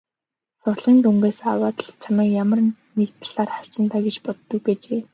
[0.63, 2.59] Сурлагын дүнгээс аваад л намайг ямар
[2.99, 5.01] нэг талаар хавчина даа гэж боддог байжээ.